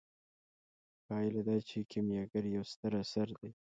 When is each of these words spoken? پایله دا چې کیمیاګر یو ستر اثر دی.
پایله 1.05 1.41
دا 1.47 1.55
چې 1.69 1.77
کیمیاګر 1.91 2.43
یو 2.55 2.63
ستر 2.71 2.91
اثر 3.03 3.27
دی. 3.39 3.51